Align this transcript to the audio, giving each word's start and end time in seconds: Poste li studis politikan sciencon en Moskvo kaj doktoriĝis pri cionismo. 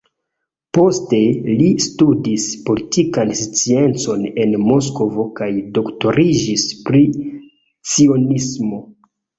Poste 0.77 1.19
li 1.59 1.67
studis 1.87 2.47
politikan 2.71 3.35
sciencon 3.41 4.27
en 4.47 4.59
Moskvo 4.71 5.29
kaj 5.43 5.51
doktoriĝis 5.81 6.69
pri 6.91 7.05
cionismo. 7.95 8.87